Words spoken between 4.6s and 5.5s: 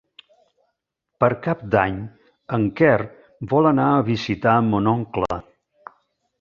mon oncle.